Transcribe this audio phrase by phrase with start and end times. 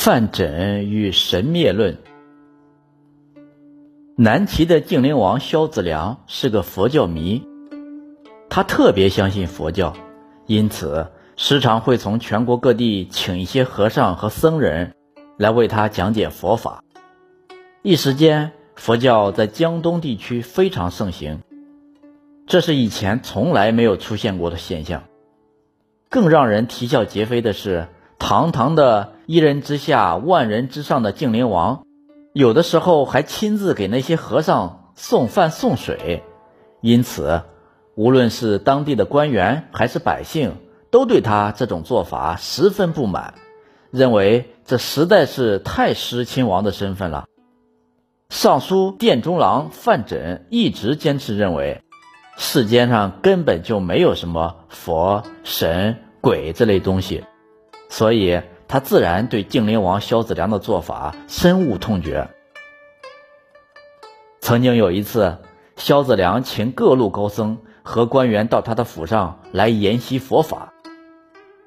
[0.00, 1.98] 范缜与神灭论。
[4.16, 7.42] 南齐的净灵王萧子良是个佛教迷，
[8.48, 9.96] 他特别相信佛教，
[10.46, 14.94] 因此时常会从全国各地请一些和尚和僧人
[15.36, 16.84] 来为他讲解佛法。
[17.82, 21.40] 一时间，佛教在江东地区非常盛行，
[22.46, 25.02] 这是以前从来没有出现过的现象。
[26.08, 27.88] 更让人啼笑皆非的是。
[28.20, 31.84] 堂堂的一人之下、万人之上的净灵王，
[32.32, 36.22] 有的时候还亲自给那些和尚送饭送水，
[36.80, 37.42] 因此，
[37.94, 40.54] 无论是当地的官员还是百姓，
[40.90, 43.34] 都对他这种做法十分不满，
[43.90, 47.26] 认为这实在是太失亲王的身份了。
[48.30, 51.82] 尚书殿中郎范缜一直坚持认为，
[52.38, 57.24] 世间上根本就没有什么佛、神、鬼这类东西。
[57.90, 62.28] 所以，他自然对晋灵王萧子良的做法深恶痛绝。
[64.40, 65.38] 曾经有一次，
[65.76, 70.74] 萧子良请各路高僧和官员到他的府上来研习佛法，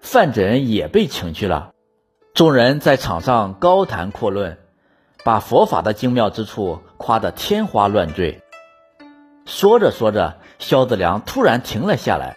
[0.00, 1.72] 范缜也被请去了。
[2.32, 4.58] 众人在场上高谈阔论，
[5.24, 8.40] 把佛法的精妙之处夸得天花乱坠。
[9.46, 12.36] 说着说着，萧子良突然停了下来，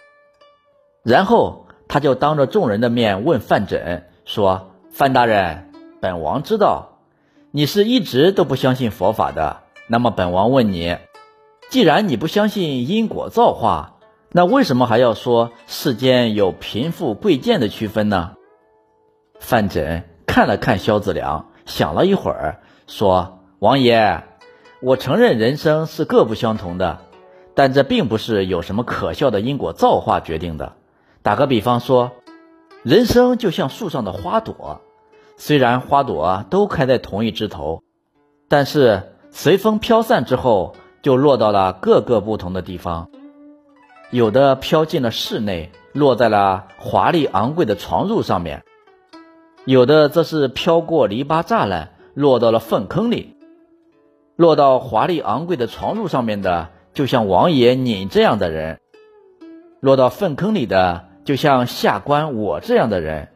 [1.04, 1.64] 然后。
[1.90, 5.70] 他就当着众人的面问范缜说：“范大人，
[6.02, 6.98] 本王知道
[7.50, 9.60] 你是一直都不相信佛法的。
[9.86, 10.98] 那么本王问你，
[11.70, 13.94] 既然你不相信因果造化，
[14.30, 18.32] 那为什么还要说世间有贫富贵贱的区分呢？”
[19.40, 24.24] 范缜看了看萧子良，想了一会儿，说：“王爷，
[24.82, 26.98] 我承认人生是各不相同的，
[27.54, 30.74] 但这并不是有什么可笑的因果造化决定的。”
[31.24, 32.12] 打个比方说，
[32.84, 34.80] 人生就像树上的花朵，
[35.36, 37.82] 虽然花朵都开在同一枝头，
[38.48, 43.10] 但是随风飘散之后，就落到了各个不同的地方。
[44.10, 48.60] 有的飘进了室内，落在了华丽昂贵的床褥上面；
[49.66, 53.36] 有的则是飘过篱笆栅栏，落到了粪坑里。
[54.36, 58.76] 落到华丽昂贵的床褥上面的，就像王爷你这样的人；
[59.80, 61.07] 落到粪坑里的。
[61.28, 63.28] 就像下官我这样的人，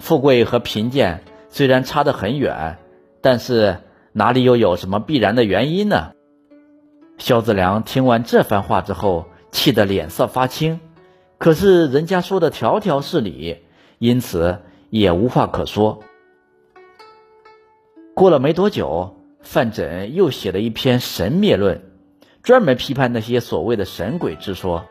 [0.00, 2.78] 富贵和贫贱虽然差得很远，
[3.20, 3.76] 但是
[4.10, 6.14] 哪里又有什么必然的原因呢？
[7.16, 10.80] 萧子良听完这番话之后，气得脸色发青，
[11.38, 13.58] 可是人家说的条条是理，
[14.00, 14.58] 因此
[14.90, 16.00] 也无话可说。
[18.16, 21.76] 过了没多久，范缜又写了一篇《神灭论》，
[22.42, 24.86] 专门批判那些所谓的神鬼之说。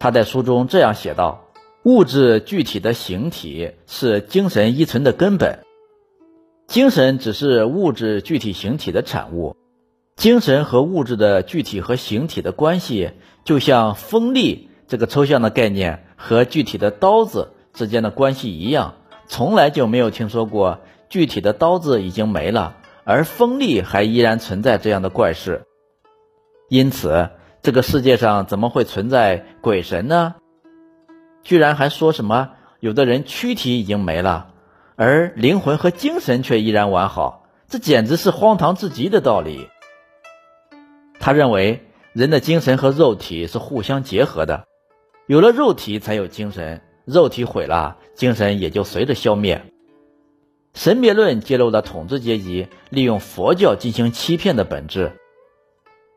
[0.00, 1.44] 他在书中这样写道。
[1.88, 5.60] 物质具体的形体是精神依存的根本，
[6.66, 9.56] 精神只是物质具体形体的产物。
[10.14, 13.12] 精神和物质的具体和形体的关系，
[13.42, 25.62] 就像锋利这个抽象的概念和具体的刀子之间的关系一样，从来就没有听说过具体的刀子已经没了，而锋利还依然存在这样的怪事。
[26.68, 27.30] 因此，
[27.62, 30.34] 这个世界上怎么会存在鬼神呢？
[31.48, 34.50] 居然还说什么有的人躯体已经没了，
[34.96, 39.66] 而灵魂和精神却依然完好，这简直是荒唐至极的道理。
[41.18, 44.66] 他认为人的精神和肉体是互相结合的，
[45.26, 49.64] 有了肉体才有精神，肉体毁了，精神也就随着消灭。
[50.74, 55.12] 神灭论揭露了统治阶级利用佛教进行欺骗的本质。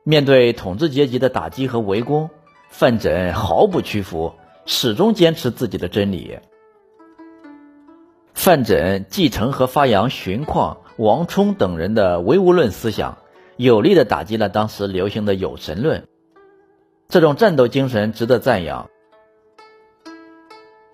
[0.03, 2.29] 面对统治阶级的打击和围攻，
[2.69, 4.33] 范缜毫不屈服。
[4.65, 6.39] 始终坚持自己的真理。
[8.33, 13.17] 范缜继承和发扬荀况、王充等人的唯物论思想，
[13.57, 16.07] 有力的打击了当时流行的有神论。
[17.07, 18.89] 这种战斗精神值得赞扬。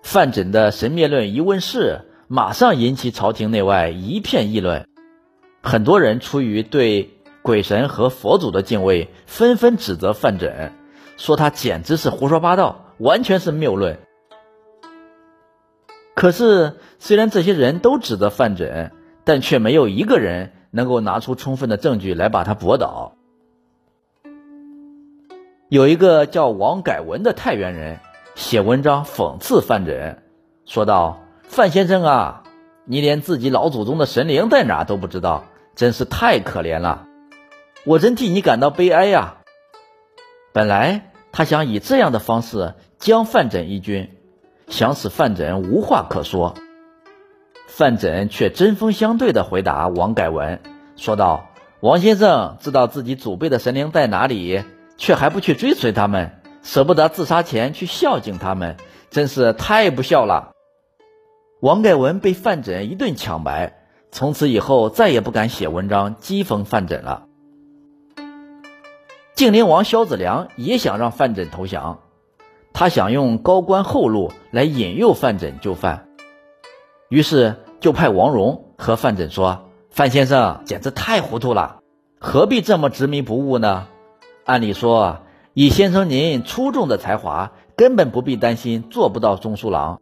[0.02, 4.86] 范缜的神灭论一问世，马上引起朝廷内外一片议论。
[5.62, 7.10] 很多人出于对
[7.42, 10.72] 鬼神和佛祖的敬畏，纷纷指责范缜，
[11.16, 12.87] 说他简直是胡说八道。
[12.98, 13.98] 完全是谬论。
[16.14, 18.90] 可是，虽然这些人都指责范缜，
[19.24, 23.14] 但却没有一个人能够拿出充分的证据来把他驳倒。
[25.68, 28.00] 有一个叫王改文的太原人
[28.34, 30.16] 写文章讽刺范缜，
[30.64, 32.42] 说道：“范先生啊，
[32.84, 35.44] 你连自己老祖宗的神灵在哪都不知道，
[35.76, 37.06] 真是太可怜了，
[37.84, 39.36] 我真替你感到悲哀呀。”
[40.52, 42.74] 本来他想以这样的方式。
[42.98, 44.10] 将范缜一军，
[44.66, 46.54] 想使范缜无话可说。
[47.68, 50.60] 范缜却针锋相对地回答王改文，
[50.96, 51.46] 说道
[51.78, 54.64] ：“王先生知道自己祖辈的神灵在哪里，
[54.96, 58.76] 却还不去追随他们，舍不得自杀前去孝敬他们，
[59.10, 60.50] 真是太不孝了。”
[61.62, 63.78] 王改文被范缜一顿抢白，
[64.10, 67.27] 从此以后再也不敢写文章讥讽范缜了。
[69.38, 72.00] 晋灵王萧子良也想让范缜投降，
[72.72, 76.08] 他想用高官厚禄来引诱范缜就范。
[77.08, 81.78] 于是就派王戎和范缜说：“范先生简直太糊涂了，
[82.18, 83.86] 何必这么执迷不悟呢？
[84.44, 85.20] 按理说，
[85.54, 90.00] 以先生您出众的才华，根本不必担心做不到中书郎。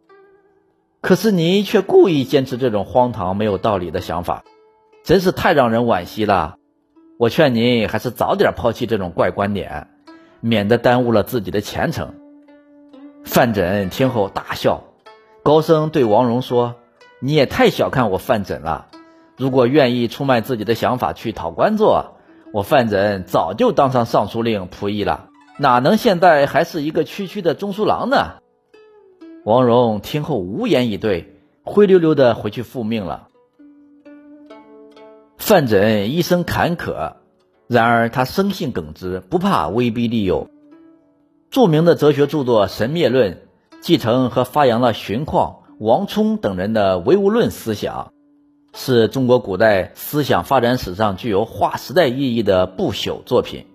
[0.99, 4.43] 可是您却故意坚持这种荒唐没有道理的想法，
[5.03, 6.55] 真是太让人惋惜了。
[7.17, 9.87] 我劝您还是早点抛弃这种怪观点，
[10.39, 12.13] 免得耽误了自己的前程。”
[13.25, 14.83] 范缜听后大笑，
[15.43, 16.75] 高声对王戎说。
[17.19, 18.89] 你也太小看我范缜了。
[19.37, 22.17] 如果愿意出卖自己的想法去讨官做，
[22.53, 28.35] 我范缜早就当上尚书令仆役了，哪能现在还是一个区区的中书郎呢？
[29.43, 33.29] 王戎听后无言以对，灰溜溜的回去复命了。
[35.37, 37.13] 范缜一生坎坷，
[37.67, 40.49] 然而他生性耿直，不怕威逼利诱。
[41.49, 43.33] 著名的哲学著作《神灭论》，
[43.79, 45.59] 继承和发扬了荀况。
[45.79, 48.11] 王充等人的唯物论思想，
[48.73, 53.67] 是中国古代思想发展史上具有划时代意义的不朽作品。